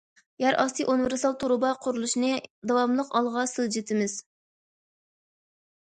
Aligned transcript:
يەر 0.43 0.55
ئاستى 0.61 0.87
ئۇنىۋېرسال 0.93 1.35
تۇرۇبا 1.43 1.75
قۇرۇلۇشىنى 1.85 2.33
داۋاملىق 2.73 3.15
ئالغا 3.21 3.47
سىلجىتىمىز. 3.55 4.21